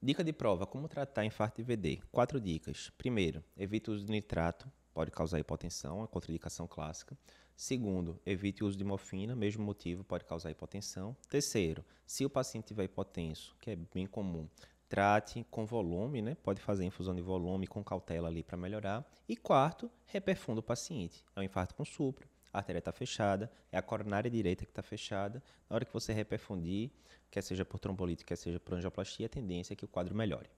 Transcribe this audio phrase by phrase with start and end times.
[0.00, 2.00] Dica de prova: como tratar infarto de VD?
[2.12, 2.88] Quatro dicas.
[2.96, 7.18] Primeiro, evite o uso de nitrato, pode causar hipotensão, a contraindicação clássica.
[7.56, 11.16] Segundo, evite o uso de morfina, mesmo motivo, pode causar hipotensão.
[11.28, 14.48] Terceiro, se o paciente tiver hipotenso, que é bem comum,
[14.88, 16.36] trate com volume, né?
[16.44, 19.04] Pode fazer infusão de volume com cautela ali para melhorar.
[19.28, 21.24] E quarto, reperfunda o paciente.
[21.34, 24.82] É um infarto com supra, a artéria está fechada, é a coronária direita que está
[24.82, 25.42] fechada.
[25.68, 26.90] Na hora que você reperfundir,
[27.30, 30.48] quer seja por trombolite, quer seja por angioplastia, a tendência é que o quadro melhore.